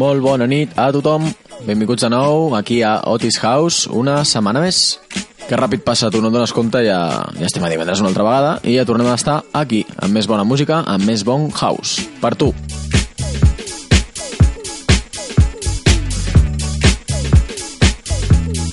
molt 0.00 0.22
bona 0.24 0.46
nit 0.48 0.72
a 0.80 0.88
tothom. 0.94 1.26
Benvinguts 1.66 2.06
de 2.06 2.08
nou 2.08 2.54
aquí 2.56 2.80
a 2.80 3.02
Otis 3.12 3.36
House, 3.44 3.84
una 3.92 4.22
setmana 4.24 4.62
més. 4.64 4.96
Que 5.44 5.58
ràpid 5.58 5.82
passa, 5.84 6.08
tu 6.08 6.22
no 6.22 6.30
et 6.30 6.36
dones 6.36 6.54
compte, 6.56 6.80
ja, 6.86 7.00
ja 7.36 7.48
estem 7.48 7.64
a 7.66 7.68
divendres 7.72 8.00
una 8.00 8.08
altra 8.12 8.24
vegada 8.24 8.52
i 8.64 8.78
ja 8.78 8.86
tornem 8.88 9.10
a 9.10 9.18
estar 9.18 9.40
aquí, 9.52 9.82
amb 10.00 10.16
més 10.16 10.30
bona 10.30 10.46
música, 10.46 10.80
amb 10.88 11.04
més 11.04 11.26
bon 11.26 11.50
house. 11.52 12.06
Per 12.22 12.32
tu. 12.38 12.54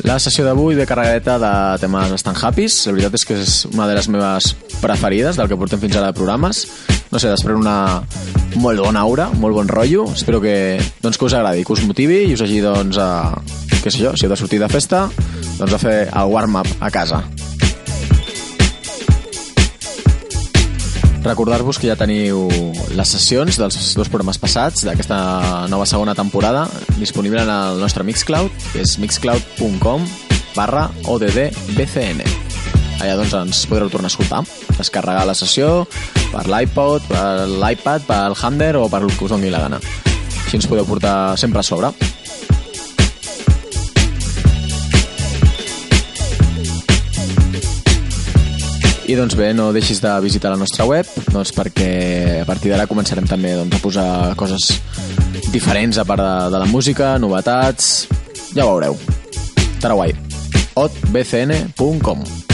La 0.07 0.21
sessió 0.23 0.45
d'avui 0.47 0.77
ve 0.79 0.85
carregadeta 0.87 1.35
de 1.41 1.55
temes 1.81 2.13
bastant 2.15 2.37
happys. 2.39 2.85
La 2.87 2.93
veritat 2.95 3.17
és 3.19 3.27
que 3.27 3.41
és 3.43 3.57
una 3.73 3.89
de 3.89 3.97
les 3.97 4.07
meves 4.07 4.53
preferides 4.79 5.35
del 5.35 5.51
que 5.51 5.59
portem 5.59 5.81
fins 5.83 5.99
ara 5.99 6.13
de 6.13 6.15
programes. 6.15 6.63
No 7.11 7.19
sé, 7.19 7.29
després 7.31 7.55
una 7.55 8.03
molt 8.59 8.81
bona 8.83 9.03
aura, 9.05 9.29
molt 9.39 9.55
bon 9.55 9.69
rotllo. 9.71 10.07
Espero 10.13 10.41
que, 10.43 10.77
doncs, 11.01 11.17
que 11.17 11.27
us 11.27 11.35
agradi, 11.37 11.63
que 11.63 11.73
us 11.73 11.83
motivi 11.87 12.23
i 12.27 12.35
us 12.35 12.43
hagi, 12.43 12.59
doncs, 12.63 12.99
a, 12.99 13.33
què 13.83 13.91
sé 13.91 14.03
jo, 14.03 14.15
si 14.15 14.27
heu 14.27 14.33
de 14.33 14.39
sortir 14.39 14.59
de 14.59 14.69
festa, 14.71 15.07
doncs 15.59 15.73
a 15.73 15.81
fer 15.81 15.97
el 16.07 16.33
warm-up 16.33 16.67
a 16.79 16.91
casa. 16.91 17.23
Recordar-vos 21.27 21.79
que 21.81 21.89
ja 21.89 21.97
teniu 21.99 22.45
les 22.95 23.09
sessions 23.11 23.57
dels 23.59 23.77
dos 23.97 24.07
programes 24.07 24.39
passats 24.39 24.85
d'aquesta 24.87 25.67
nova 25.67 25.87
segona 25.89 26.15
temporada 26.15 26.67
disponible 27.01 27.43
en 27.43 27.51
el 27.51 27.83
nostre 27.83 28.07
Mixcloud, 28.07 28.51
que 28.71 28.85
és 28.85 28.95
mixcloud.com 29.01 30.07
barra 30.55 30.87
ODDBCN. 31.05 32.46
Allà 32.97 33.13
doncs 33.19 33.33
ens 33.37 33.63
podreu 33.69 33.91
tornar 33.93 34.09
a 34.09 34.13
escoltar, 34.13 34.41
descarregar 34.77 35.25
la 35.29 35.35
sessió 35.37 35.85
per 36.31 36.47
l'iPod, 36.49 37.05
per 37.11 37.47
l'iPad, 37.47 38.07
pel 38.09 38.37
Hamder 38.41 38.75
o 38.79 38.87
per 38.89 39.03
el 39.05 39.13
que 39.13 39.27
us 39.27 39.33
doni 39.35 39.53
la 39.53 39.61
gana. 39.67 39.81
Així 40.45 40.57
ens 40.57 40.69
podeu 40.69 40.87
portar 40.87 41.37
sempre 41.37 41.61
a 41.61 41.67
sobre. 41.67 41.91
I 49.07 49.15
doncs 49.15 49.37
bé, 49.39 49.53
no 49.55 49.69
deixis 49.71 50.01
de 50.03 50.11
visitar 50.19 50.49
la 50.51 50.59
nostra 50.59 50.83
web 50.83 51.07
doncs 51.31 51.53
perquè 51.55 52.41
a 52.41 52.47
partir 52.49 52.73
d'ara 52.73 52.89
començarem 52.91 53.29
també 53.29 53.53
doncs, 53.55 53.77
a 53.77 53.79
posar 53.79 54.09
coses 54.35 54.67
diferents 55.53 56.01
a 56.01 56.03
part 56.07 56.19
de, 56.19 56.33
de 56.51 56.63
la 56.65 56.67
música, 56.67 57.15
novetats... 57.21 58.07
Ja 58.57 58.65
ho 58.65 58.73
veureu. 58.73 58.97
Estarà 59.77 59.95
guai. 59.95 60.15
otbcn.com 60.75 62.46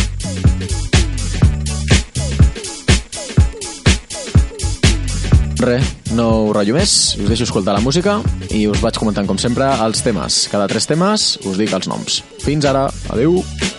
Res, 5.63 5.93
no 6.11 6.25
ho 6.43 6.49
ratllo 6.55 6.75
més, 6.75 6.93
us 7.15 7.29
deixo 7.31 7.45
escoltar 7.47 7.75
la 7.77 7.83
música 7.83 8.17
i 8.51 8.65
us 8.67 8.81
vaig 8.83 8.99
comentant 8.99 9.29
com 9.29 9.39
sempre 9.39 9.69
els 9.85 10.03
temes. 10.03 10.43
Cada 10.51 10.67
tres 10.67 10.89
temes 10.89 11.37
us 11.47 11.61
dic 11.61 11.71
els 11.71 11.87
noms. 11.87 12.19
Fins 12.43 12.67
ara, 12.67 12.89
adeu! 13.15 13.39
Well, 13.39 13.72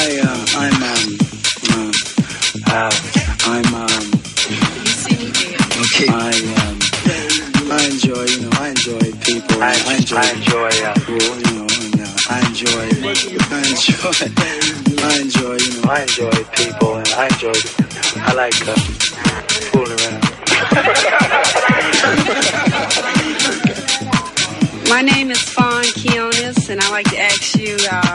I, 0.00 0.06
uh, 0.22 0.46
I'm, 0.54 0.78
um, 0.78 1.18
um, 1.74 1.90
uh, 2.68 2.86
I'm, 3.50 3.66
um, 3.74 4.06
okay. 5.82 6.06
I, 6.06 6.30
um, 6.54 6.78
I 7.66 7.74
enjoy, 7.90 8.22
you 8.30 8.38
know, 8.42 8.50
I 8.52 8.68
enjoy 8.70 9.10
people. 9.26 9.58
I, 9.60 9.74
I 9.74 9.96
enjoy, 9.96 10.18
I 10.18 10.30
enjoy, 10.38 10.70
uh, 10.86 10.94
people, 10.94 11.34
you 11.34 11.50
know, 11.50 11.66
and 11.66 11.98
uh, 11.98 12.06
I 12.30 12.46
enjoy, 12.46 12.78
I 12.78 13.10
enjoy, 13.66 14.14
I 15.02 15.18
enjoy, 15.18 15.56
you 15.58 15.70
know, 15.74 15.90
I 15.90 16.02
enjoy 16.02 16.36
people, 16.54 16.94
and 16.94 17.08
I 17.18 17.26
enjoy, 17.26 17.58
I 18.22 18.34
like 18.34 18.54
uh, 18.68 18.78
fooling 19.74 19.98
around. 19.98 20.22
My 24.88 25.02
name 25.02 25.30
is 25.32 25.42
Fawn 25.42 25.82
Keonis, 25.98 26.70
and 26.70 26.80
I 26.80 26.88
like 26.90 27.10
to 27.10 27.18
ask 27.18 27.56
you, 27.56 27.76
uh, 27.90 28.07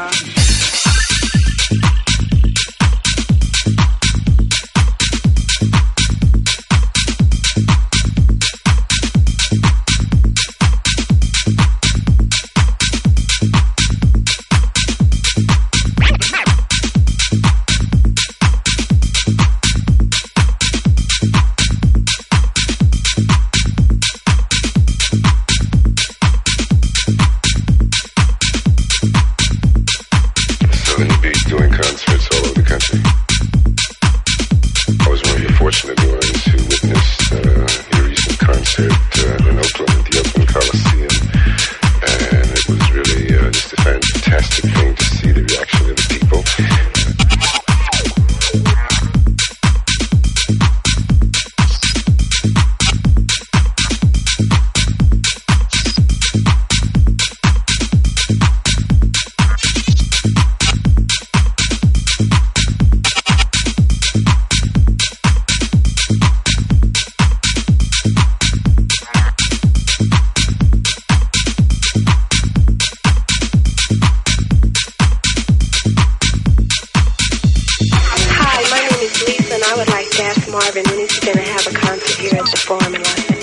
Marvin 80.53 80.85
when 80.85 80.99
he's 81.01 81.17
going 81.17 81.33
to 81.33 81.49
have 81.49 81.65
a 81.65 81.73
concert 81.73 82.13
here 82.21 82.37
at 82.37 82.45
the 82.45 82.61
Forum 82.61 82.93
in 82.93 83.01
London. 83.01 83.41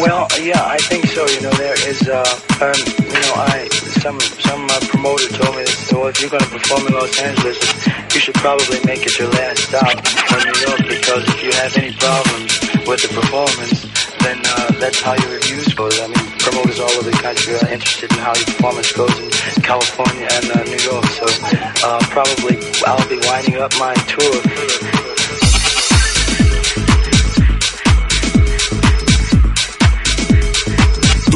Well, 0.00 0.24
yeah, 0.40 0.64
I 0.64 0.80
think 0.88 1.04
so. 1.04 1.28
You 1.28 1.44
know, 1.44 1.52
there 1.60 1.76
is, 1.84 2.08
uh, 2.08 2.24
um, 2.64 2.72
you 3.04 3.20
know, 3.20 3.36
I 3.36 3.68
some 4.00 4.16
some 4.40 4.64
uh, 4.64 4.80
promoter 4.88 5.28
told 5.28 5.60
me 5.60 5.68
that. 5.68 5.76
So 5.92 6.08
if 6.08 6.16
you're 6.24 6.32
going 6.32 6.40
to 6.40 6.48
perform 6.48 6.88
in 6.88 6.96
Los 6.96 7.12
Angeles, 7.20 7.60
you 8.16 8.20
should 8.24 8.40
probably 8.40 8.80
make 8.88 9.04
it 9.04 9.12
your 9.20 9.28
last 9.28 9.68
stop 9.68 9.92
in 9.92 10.40
New 10.48 10.58
York 10.64 10.80
because 10.88 11.22
if 11.36 11.38
you 11.44 11.52
have 11.52 11.76
any 11.76 11.92
problems 12.00 12.48
with 12.88 13.04
the 13.04 13.12
performance, 13.12 13.84
then 14.24 14.40
uh, 14.40 14.72
that's 14.80 15.04
how 15.04 15.12
your 15.12 15.36
reviews 15.36 15.68
go. 15.76 15.92
I 15.92 16.08
mean, 16.08 16.24
promoters 16.40 16.80
all 16.80 16.96
over 16.96 17.12
the 17.12 17.20
country 17.20 17.60
are 17.60 17.68
interested 17.68 18.08
in 18.08 18.18
how 18.24 18.32
your 18.32 18.48
performance 18.56 18.88
goes 18.96 19.12
in 19.20 19.28
California 19.60 20.32
and 20.32 20.48
uh, 20.48 20.64
New 20.64 20.80
York. 20.80 21.04
So 21.12 21.28
uh, 21.28 22.00
probably 22.08 22.56
I'll 22.88 23.04
be 23.12 23.20
winding 23.20 23.60
up 23.60 23.76
my 23.76 23.92
tour. 24.08 25.11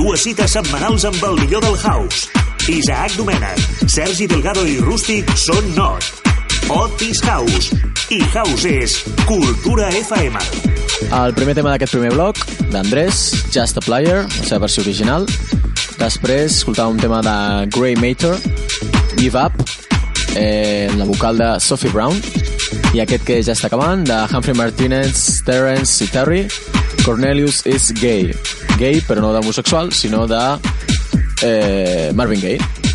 Dues 0.06 0.22
cites 0.22 0.52
setmanals 0.54 1.02
amb 1.08 1.16
el 1.26 1.32
millor 1.40 1.64
del 1.64 1.74
house. 1.82 2.28
Isaac 2.70 3.16
Domènech, 3.18 3.58
Sergi 3.90 4.28
Delgado 4.30 4.62
i 4.62 4.76
Rústic 4.78 5.32
són 5.34 5.72
Not. 5.74 6.06
Otis 6.70 7.18
House. 7.26 7.74
I 8.14 8.20
House 8.30 8.70
és 8.70 8.94
Cultura 9.26 9.88
FM. 9.90 10.38
El 11.10 11.34
primer 11.34 11.56
tema 11.58 11.72
d'aquest 11.72 11.96
primer 11.96 12.12
bloc, 12.14 12.38
d'Andrés, 12.70 13.24
Just 13.50 13.82
a 13.82 13.82
Player, 13.82 14.20
la 14.28 14.46
seva 14.46 14.62
versió 14.68 14.86
original. 14.86 15.26
Després 15.98 16.60
escoltàvem 16.60 17.00
un 17.00 17.02
tema 17.02 17.18
de 17.26 17.36
Grey 17.74 17.98
Mater, 17.98 18.36
Give 19.18 19.42
Up, 19.42 19.58
eh, 20.38 20.86
la 20.94 21.10
vocal 21.10 21.42
de 21.42 21.50
Sophie 21.58 21.90
Brown, 21.90 22.22
i 22.94 23.02
aquest 23.02 23.26
que 23.26 23.42
ja 23.42 23.58
està 23.58 23.66
acabant, 23.74 24.06
de 24.06 24.22
Humphrey 24.30 24.54
Martinez, 24.54 25.26
Terence 25.50 26.06
i 26.06 26.12
Terry, 26.14 26.44
Cornelius 27.06 27.64
is 27.66 27.92
gay. 27.92 28.34
Gay, 28.78 29.00
però 29.06 29.20
no 29.22 29.30
d'homosexual, 29.32 29.92
sinó 29.94 30.26
de 30.26 30.40
eh, 31.46 32.10
Marvin 32.12 32.40
Gaye. 32.40 32.85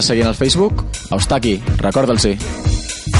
Estàs 0.00 0.14
seguint 0.14 0.30
al 0.30 0.36
Facebook? 0.38 0.84
Eustaqui, 1.12 1.58
recorda'l-sí. 1.80 2.36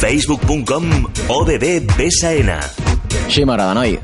facebook.com 0.01 0.89
ODDBSN. 1.29 2.57
Així 3.27 3.45
m'agrada, 3.45 3.77
noi. 3.77 3.99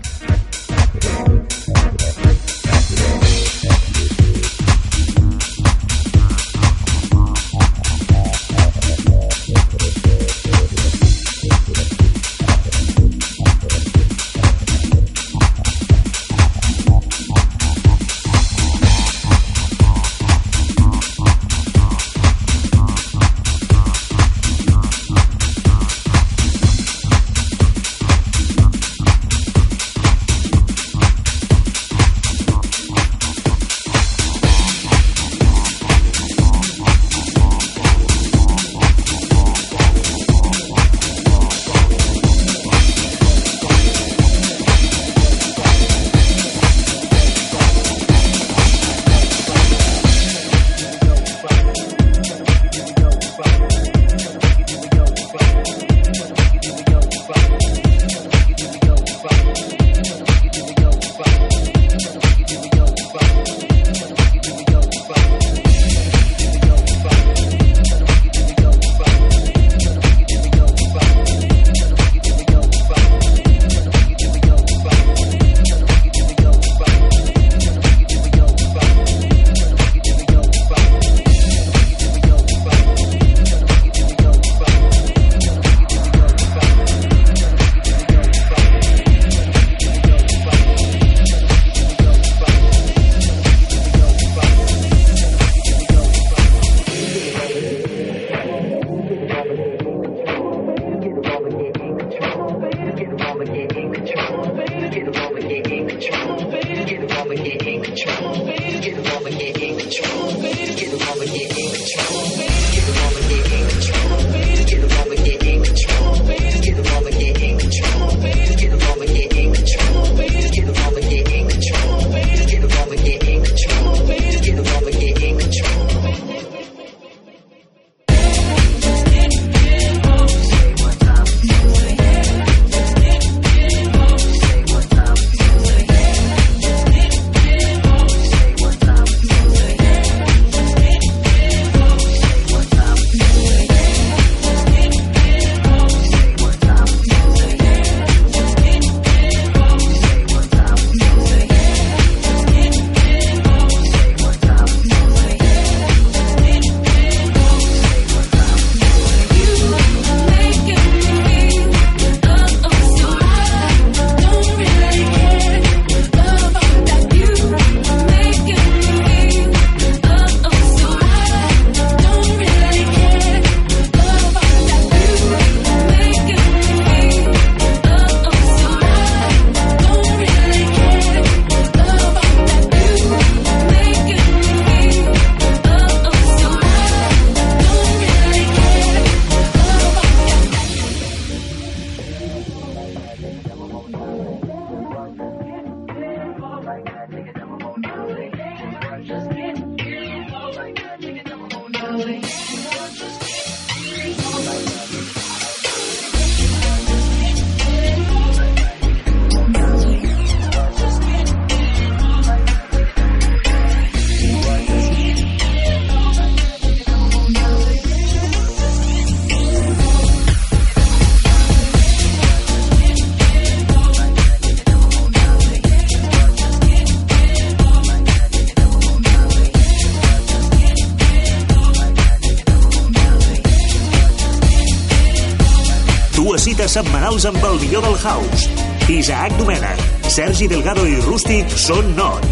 Setmanals 236.76 237.24
amb 237.24 237.40
el 237.40 237.54
millor 237.62 237.84
del 237.86 237.94
house. 238.04 238.48
Isaac 238.92 239.32
Domènech, 239.38 239.80
Sergi 240.12 240.44
Delgado 240.50 240.82
i 240.84 240.98
Rústic 241.06 241.48
són 241.56 241.86
Not. 241.96 242.26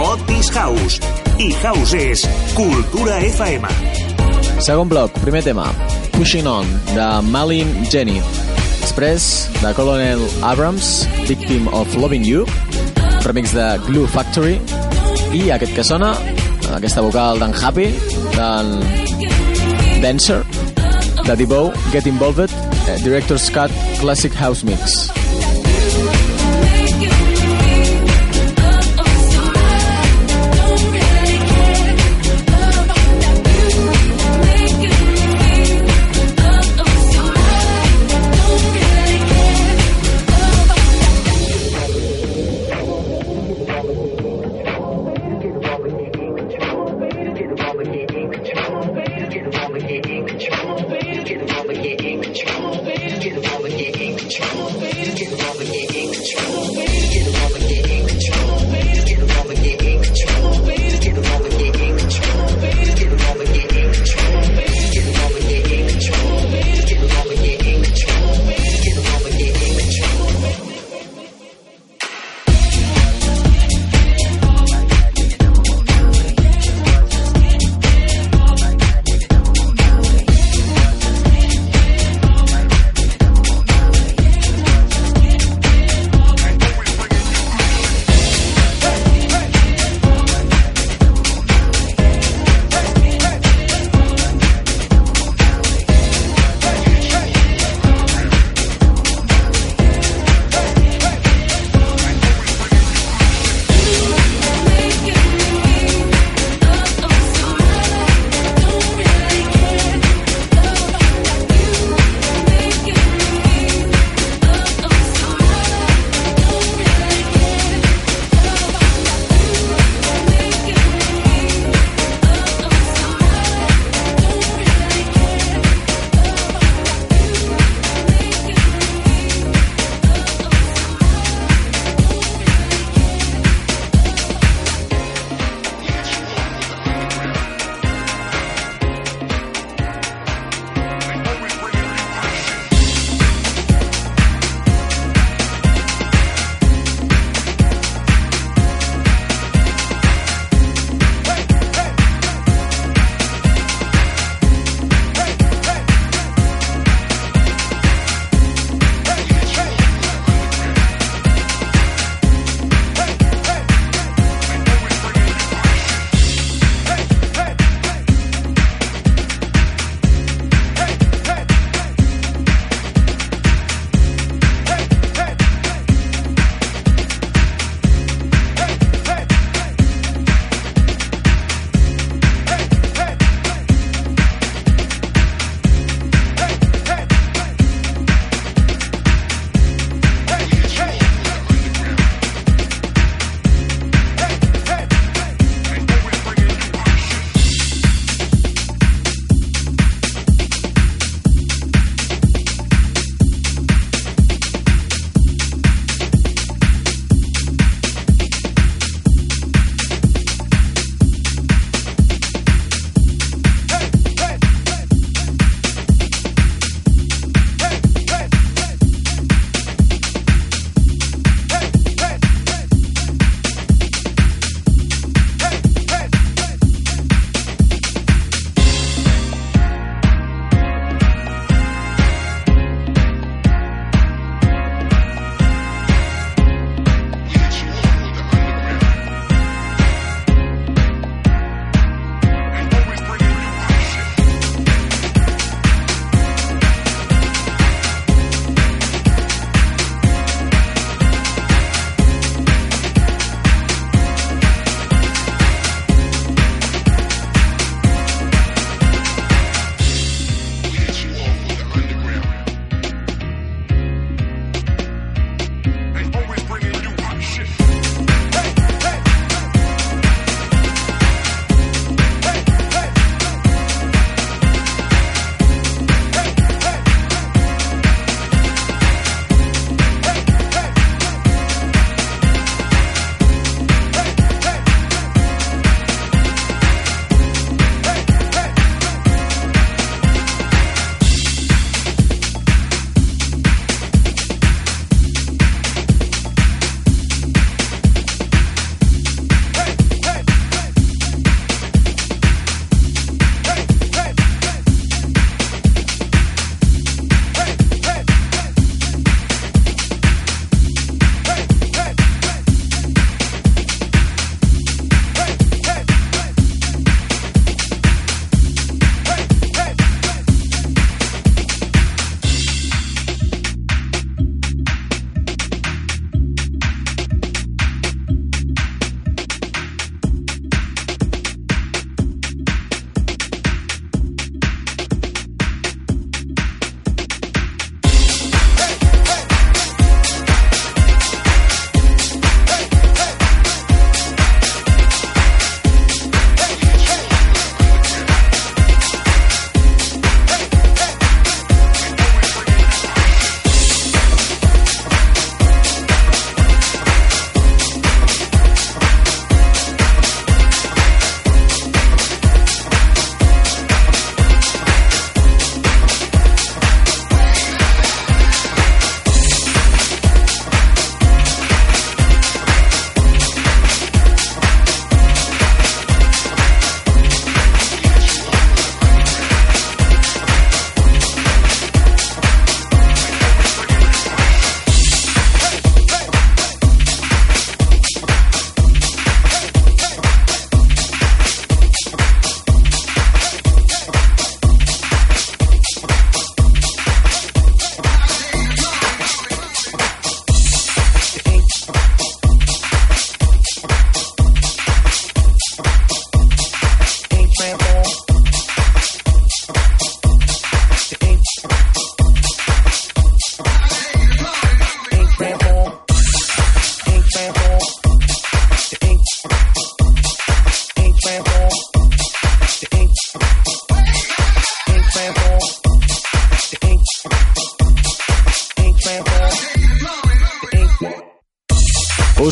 Otis 0.00 0.48
House. 0.56 1.10
I 1.36 1.50
House 1.60 1.98
és 1.98 2.22
Cultura 2.56 3.18
FM. 3.26 3.68
Segon 4.64 4.88
bloc, 4.88 5.12
primer 5.20 5.42
tema, 5.44 5.66
Pushing 6.14 6.48
On, 6.48 6.70
de 6.94 7.08
Malin 7.28 7.74
Jenny. 7.92 8.22
Després, 8.80 9.50
de 9.60 9.72
Colonel 9.76 10.22
Abrams, 10.40 11.04
Victim 11.28 11.68
of 11.76 11.92
Loving 12.00 12.24
You, 12.24 12.48
remix 13.26 13.52
de 13.52 13.66
Glue 13.84 14.08
Factory, 14.08 14.56
i 15.36 15.50
aquest 15.52 15.76
que 15.76 15.84
sona, 15.84 16.14
aquesta 16.72 17.04
vocal 17.04 17.42
d'en 17.42 17.52
Happy, 17.60 17.90
d'en 18.38 18.78
Dancer, 20.00 20.40
de 21.26 21.36
Debo, 21.36 21.66
Get 21.92 22.08
Involved, 22.08 22.73
eh, 22.88 22.98
Director's 23.02 23.50
Cut 23.50 23.70
Classic 24.00 24.32
House 24.32 24.62
Mix. 24.64 25.23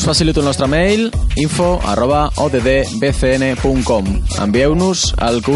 Facilito 0.04 0.42
el 0.42 0.66
mail 0.66 1.10
info 1.36 1.80
arroba 1.86 2.30
oddbcn.com 2.36 4.04
Envieu-nos 4.42 5.14
el 5.28 5.42
que 5.42 5.52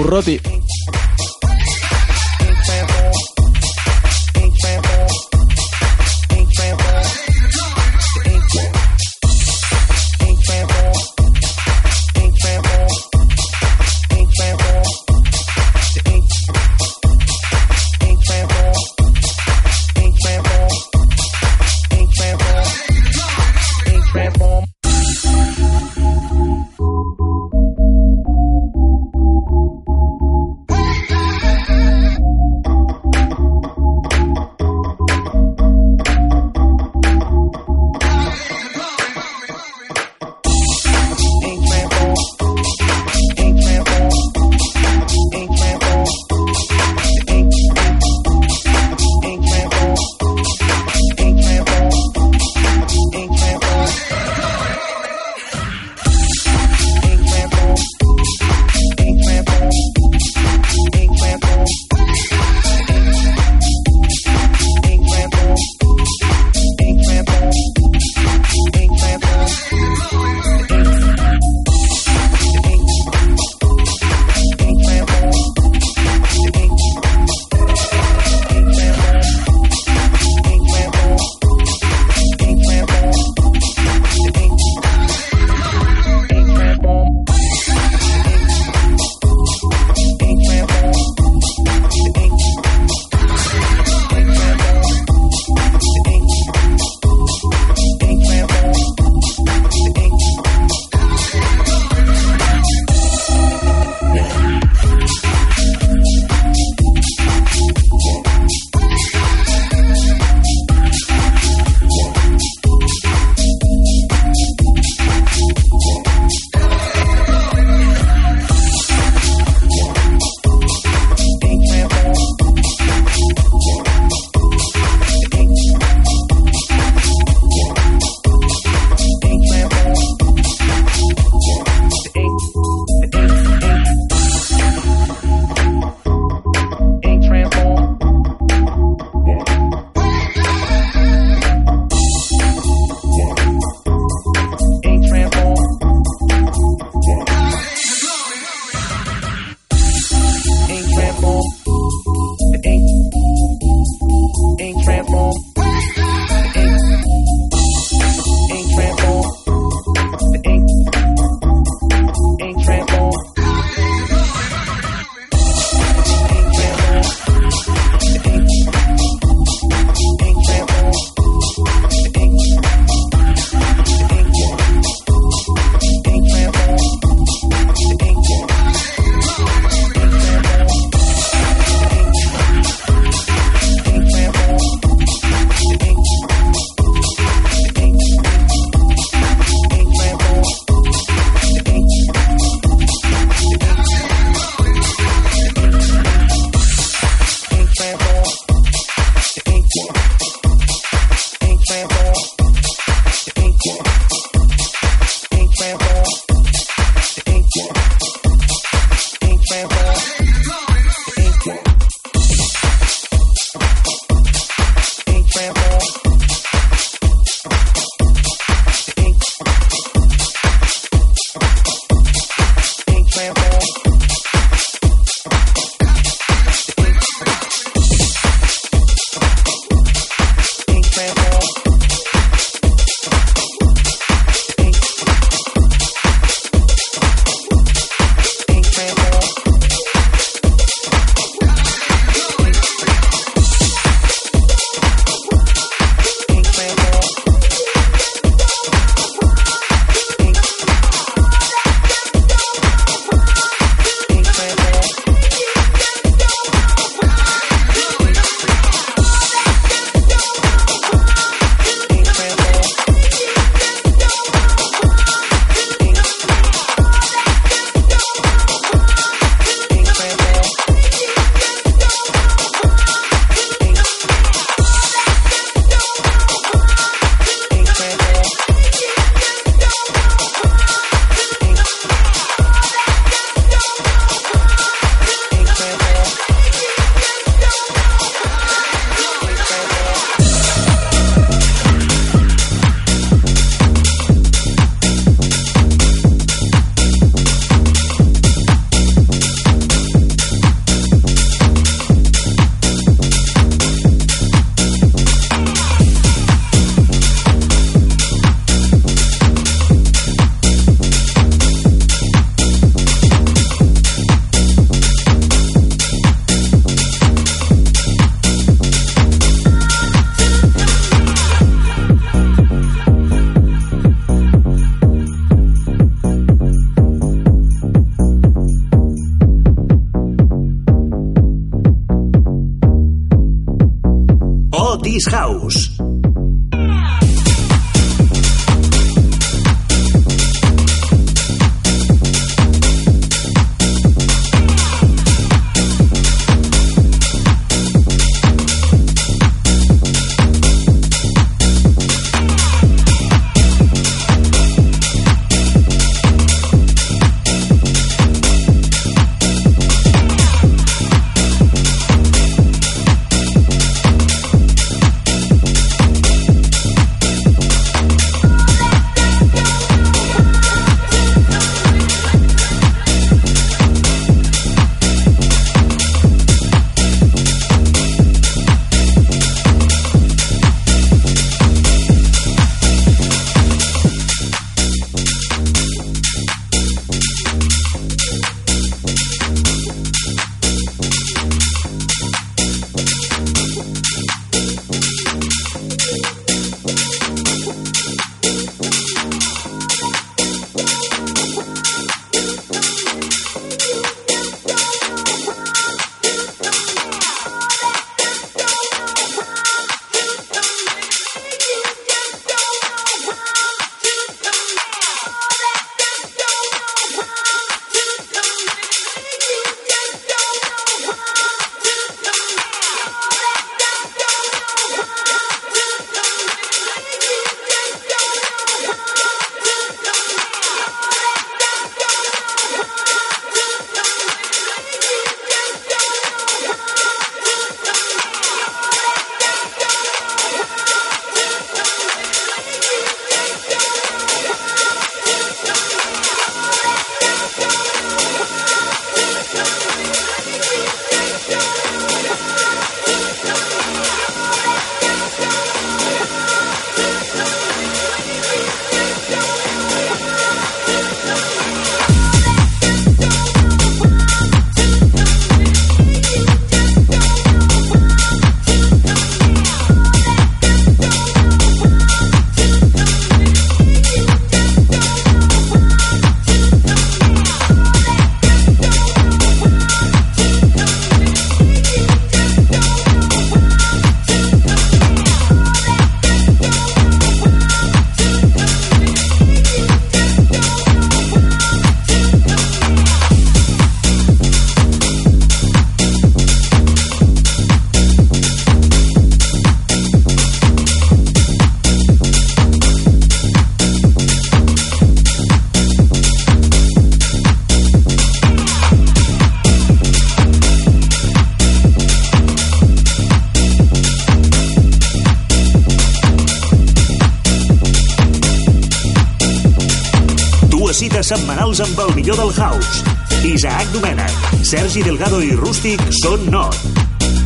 house. 522.38 522.82
Isaac 523.24 523.66
Domènech, 523.72 524.12
Sergi 524.44 524.82
Delgado 524.84 525.18
i 525.24 525.32
Rústic 525.36 525.80
són 526.02 526.26
Not. 526.30 526.56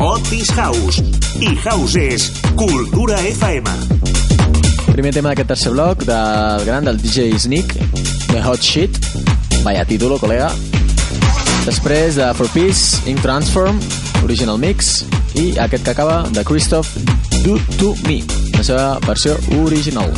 Otis 0.01 0.51
House. 0.55 1.03
I 1.41 1.51
House 1.63 1.99
és 1.99 2.27
Cultura 2.55 3.19
FM. 3.19 3.73
Primer 4.91 5.13
tema 5.15 5.31
d'aquest 5.31 5.51
tercer 5.53 5.71
bloc 5.75 6.05
del 6.07 6.65
gran 6.67 6.87
del 6.87 6.99
DJ 7.01 7.31
Sneak, 7.39 7.75
The 8.31 8.41
Hot 8.45 8.63
Shit. 8.63 8.99
Vaya 9.65 9.85
título, 9.85 10.19
col·lega. 10.21 10.51
Després 11.67 12.17
de 12.17 12.31
For 12.37 12.49
Peace, 12.55 13.03
Ink 13.11 13.21
Transform, 13.21 13.79
Original 14.25 14.59
Mix, 14.61 15.01
i 15.35 15.51
aquest 15.61 15.85
que 15.85 15.95
acaba 15.95 16.23
de 16.31 16.43
Christoph 16.47 16.91
Do 17.43 17.57
To 17.79 17.95
Me, 18.07 18.21
la 18.57 18.63
seva 18.65 18.85
versió 19.07 19.37
original. 19.61 20.11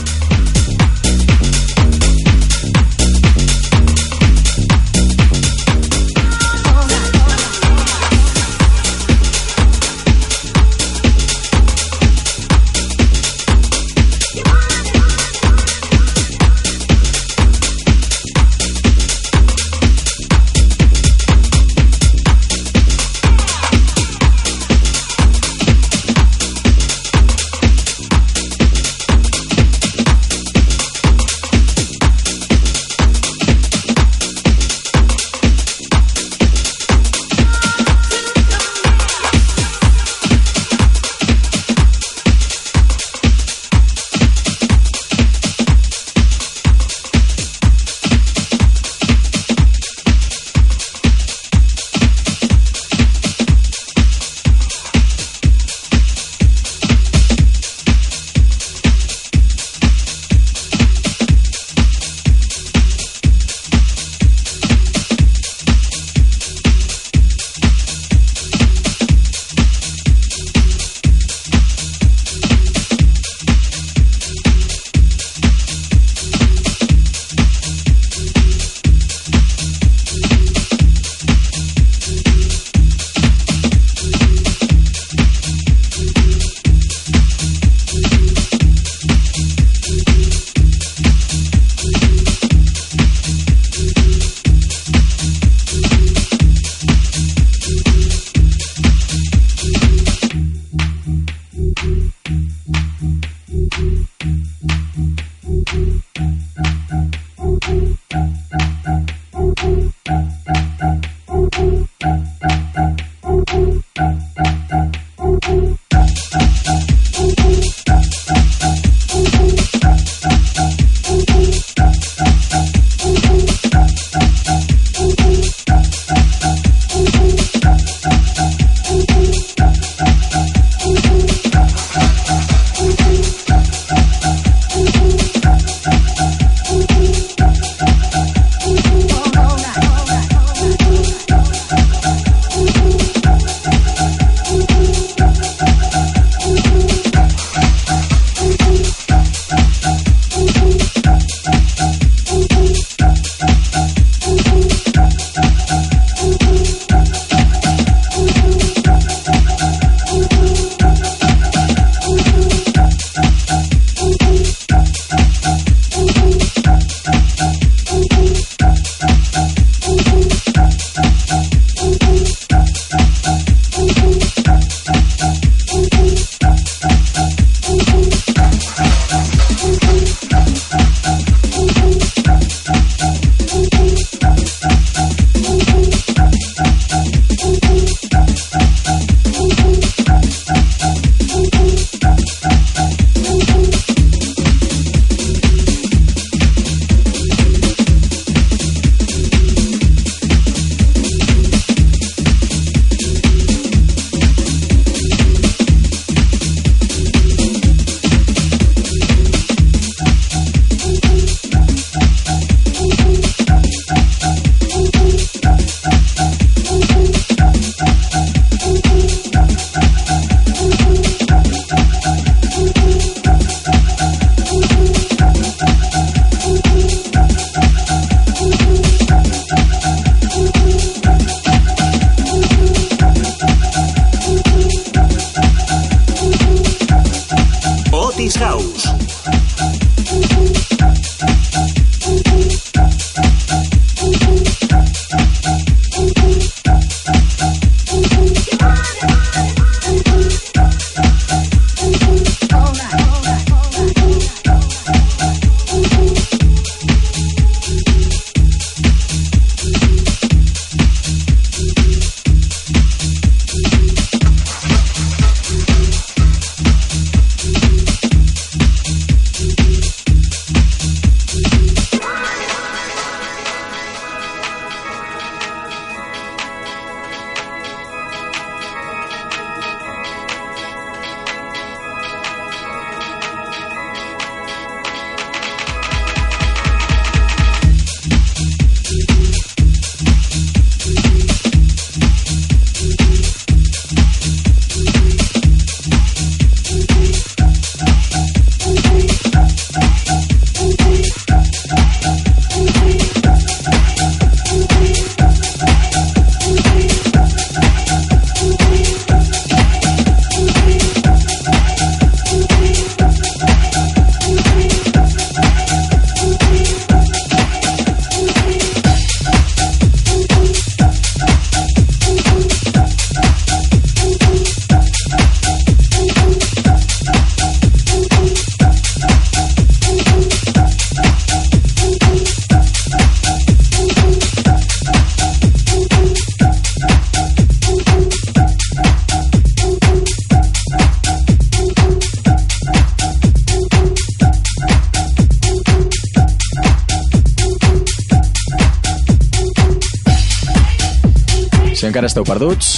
encara 351.93 352.09
esteu 352.09 352.23
perduts, 352.25 352.69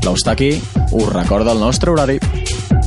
l'Eustaqui 0.00 0.48
us 0.96 1.10
recorda 1.12 1.52
el 1.52 1.60
nostre 1.60 1.92
horari. 1.92 2.16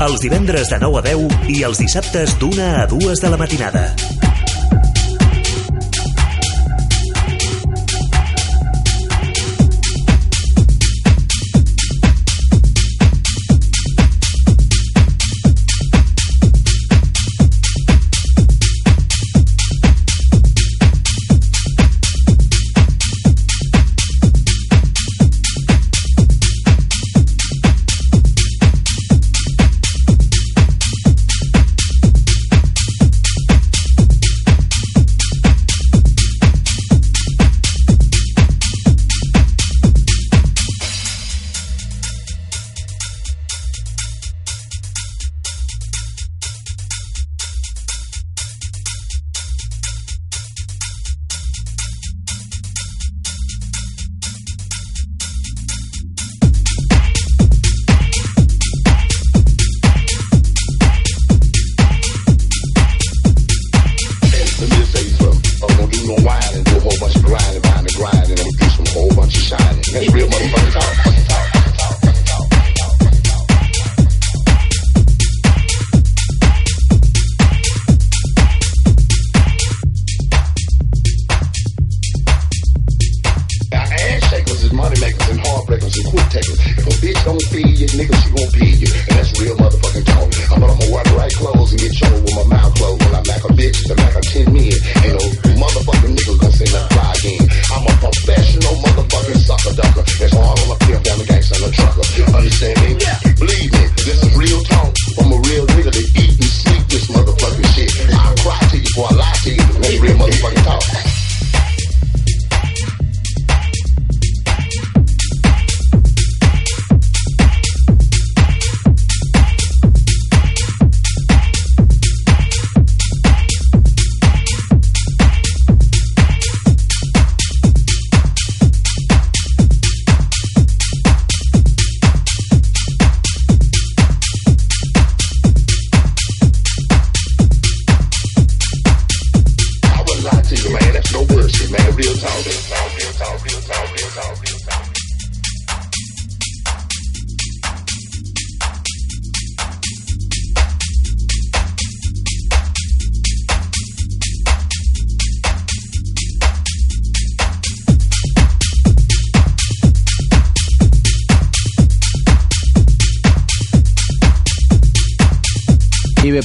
Els 0.02 0.18
divendres 0.24 0.74
de 0.74 0.82
9 0.82 0.98
a 0.98 1.06
10 1.12 1.50
i 1.54 1.62
els 1.70 1.78
dissabtes 1.78 2.34
d'una 2.42 2.72
a 2.82 2.88
dues 2.90 3.22
de 3.22 3.30
la 3.30 3.38
matinada. 3.38 3.92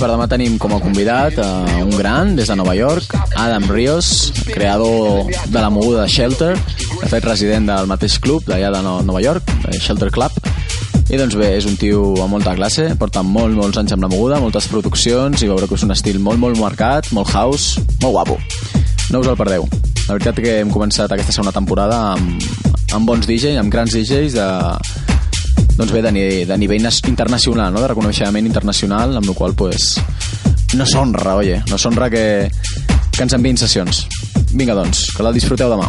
per 0.01 0.09
demà 0.09 0.25
tenim 0.31 0.55
com 0.57 0.73
a 0.73 0.79
convidat 0.81 1.37
uh, 1.45 1.81
un 1.85 1.91
gran 1.93 2.33
des 2.37 2.49
de 2.49 2.55
Nova 2.57 2.73
York, 2.73 3.13
Adam 3.37 3.67
Rios, 3.69 4.31
creador 4.49 5.29
de 5.29 5.61
la 5.61 5.69
moguda 5.69 6.07
Shelter, 6.09 6.55
de 6.55 7.09
fet 7.11 7.27
resident 7.29 7.69
del 7.69 7.89
mateix 7.91 8.17
club 8.25 8.49
d'allà 8.49 8.71
de 8.73 8.81
Nova 8.81 9.21
York, 9.21 9.53
eh, 9.69 9.77
Shelter 9.77 10.09
Club, 10.15 10.39
i 11.13 11.21
doncs 11.21 11.37
bé, 11.37 11.51
és 11.59 11.69
un 11.69 11.77
tio 11.77 12.15
amb 12.23 12.33
molta 12.33 12.55
classe, 12.57 12.87
porta 12.97 13.21
molt, 13.27 13.53
molts 13.59 13.77
anys 13.83 13.93
amb 13.93 14.07
la 14.07 14.11
moguda, 14.13 14.41
moltes 14.41 14.71
produccions, 14.73 15.45
i 15.45 15.51
veureu 15.51 15.69
que 15.69 15.77
és 15.77 15.85
un 15.85 15.93
estil 15.93 16.17
molt, 16.23 16.41
molt 16.41 16.57
marcat, 16.63 17.13
molt 17.13 17.29
house, 17.35 17.83
molt 18.01 18.15
guapo. 18.17 18.39
No 19.11 19.21
us 19.21 19.29
el 19.29 19.37
perdeu. 19.37 19.69
La 20.07 20.17
veritat 20.17 20.41
que 20.41 20.61
hem 20.63 20.73
començat 20.73 21.13
aquesta 21.13 21.35
segona 21.37 21.53
temporada 21.53 22.01
amb, 22.15 22.49
amb 22.97 23.11
bons 23.11 23.29
DJs, 23.29 23.61
amb 23.61 23.75
grans 23.75 23.93
DJs 23.93 24.39
de, 24.39 24.49
doncs 25.81 25.95
bé, 25.97 26.03
de, 26.05 26.45
de 26.45 26.59
nivell 26.61 26.89
internacional, 27.09 27.73
no? 27.73 27.81
de 27.81 27.89
reconeixement 27.89 28.47
internacional, 28.47 29.17
amb 29.17 29.29
el 29.29 29.35
qual 29.35 29.55
pues, 29.55 29.95
nos 30.77 30.95
honra, 30.95 31.37
oye, 31.37 31.63
nos 31.71 31.87
honra 31.87 32.11
que, 32.11 32.51
que 33.17 33.25
ens 33.25 33.35
enviïn 33.35 33.57
sessions. 33.57 34.05
Vinga, 34.53 34.77
doncs, 34.77 35.09
que 35.17 35.25
la 35.25 35.33
disfruteu 35.33 35.73
demà. 35.73 35.89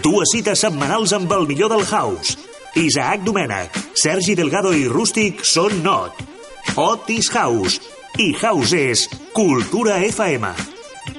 Dues 0.00 0.30
cites 0.32 0.62
setmanals 0.64 1.12
amb 1.12 1.28
el 1.36 1.42
millor 1.44 1.68
del 1.68 1.82
house. 1.84 2.38
Isaac 2.78 3.20
Domènech, 3.26 3.74
Sergi 3.98 4.32
Delgado 4.38 4.70
i 4.72 4.86
Rústic 4.88 5.42
són 5.44 5.82
Not. 5.84 6.22
Otis 6.80 7.28
House. 7.34 7.82
I 8.16 8.30
House 8.40 8.72
és 8.78 9.02
Cultura 9.36 9.98
FM. 10.06 10.54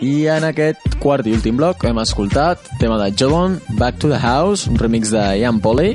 I 0.01 0.13
en 0.33 0.47
aquest 0.49 0.97
quart 1.03 1.29
i 1.29 1.35
últim 1.37 1.59
bloc 1.61 1.85
hem 1.85 2.01
escoltat 2.01 2.71
tema 2.81 2.97
de 3.03 3.11
Jodon, 3.13 3.59
Back 3.77 3.99
to 4.01 4.09
the 4.09 4.17
House, 4.17 4.65
un 4.65 4.81
remix 4.81 5.13
de 5.13 5.21
Ian 5.43 5.61
Polly. 5.61 5.93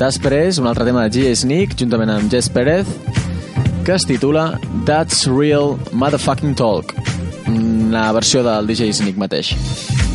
Després, 0.00 0.58
un 0.58 0.66
altre 0.66 0.88
tema 0.88 1.06
de 1.06 1.14
G.A. 1.14 1.36
Sneak, 1.38 1.76
juntament 1.78 2.10
amb 2.16 2.32
Jess 2.32 2.50
Pérez, 2.50 2.90
que 3.86 3.94
es 3.94 4.08
titula 4.10 4.56
That's 4.88 5.28
Real 5.30 5.78
Motherfucking 5.92 6.58
Talk, 6.58 6.96
una 7.46 8.10
versió 8.16 8.42
del 8.42 8.66
DJ 8.66 8.90
Sneak 8.98 9.22
mateix. 9.22 9.54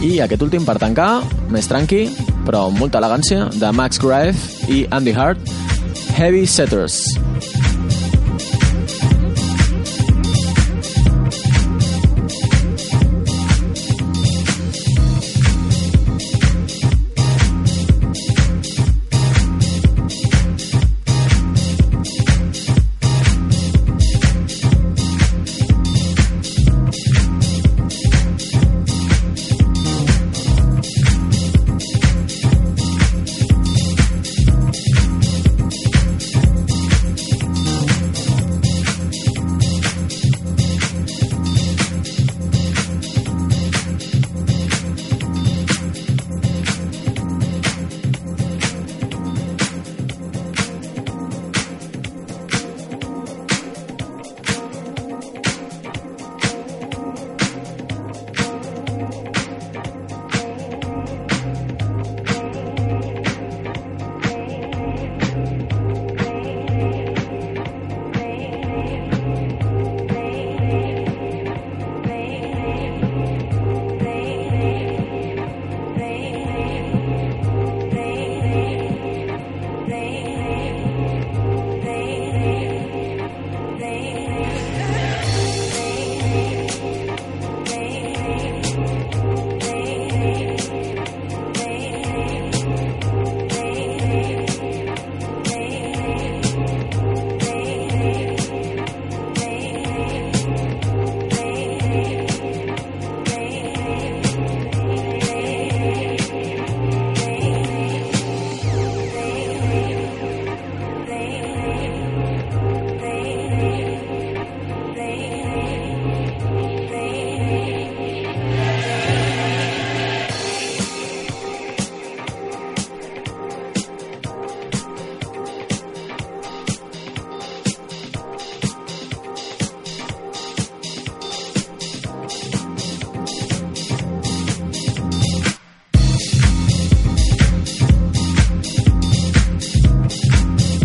I 0.01 0.15
aquest 0.25 0.41
últim 0.41 0.63
per 0.65 0.79
tancar, 0.81 1.21
més 1.53 1.69
tranqui, 1.69 2.07
però 2.47 2.65
amb 2.71 2.81
molta 2.81 2.97
elegància, 2.97 3.45
de 3.53 3.69
Max 3.77 4.01
Grive 4.01 4.33
i 4.73 4.85
Andy 4.89 5.13
Hart, 5.13 5.53
Heavy 6.17 6.47
Setters. 6.49 7.03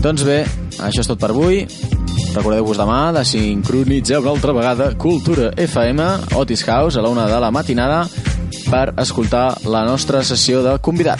Doncs 0.06 0.22
bé, 0.22 0.44
això 0.86 1.02
és 1.02 1.08
tot 1.10 1.18
per 1.18 1.32
avui. 1.32 1.64
Recordeu-vos 2.36 2.78
demà 2.78 3.08
de 3.16 3.24
sincronitzar 3.26 4.20
una 4.20 4.30
altra 4.36 4.52
vegada 4.54 4.86
Cultura 4.94 5.48
FM, 5.58 6.04
Otis 6.38 6.62
House, 6.62 6.94
a 6.94 7.02
la 7.02 7.10
una 7.10 7.24
de 7.26 7.40
la 7.42 7.48
matinada, 7.50 8.04
per 8.70 8.92
escoltar 9.02 9.56
la 9.66 9.82
nostra 9.88 10.22
sessió 10.22 10.62
de 10.62 10.76
convidat. 10.78 11.18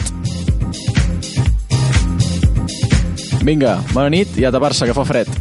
Vinga, 3.43 3.75
bona 3.91 4.07
nit 4.15 4.39
i 4.39 4.47
a 4.47 4.55
tapar-se, 4.55 4.87
que 4.87 4.95
fa 4.95 5.09
fred. 5.11 5.36